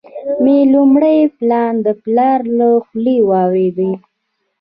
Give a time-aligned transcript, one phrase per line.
[0.43, 3.91] مي لومړی پلا د پلار له خولې واروېدې،